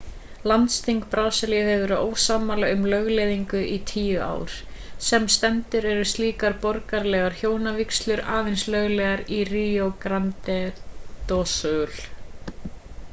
landsþing 0.49 1.01
brasilíu 1.09 1.65
hefur 1.65 1.83
verið 1.91 2.13
ósammála 2.15 2.69
um 2.77 2.87
lögleiðingu 2.93 3.59
í 3.73 3.75
10 3.91 4.23
ár 4.29 4.55
sem 5.09 5.29
stendur 5.35 5.87
eru 5.91 6.07
slíkar 6.13 6.57
borgaralegar 6.65 7.37
hjónavígslur 7.43 8.25
aðeins 8.39 8.67
löglegar 8.79 9.25
í 9.41 9.45
rio 9.53 9.93
grande 10.09 10.59
do 11.33 11.43
sul 11.57 11.89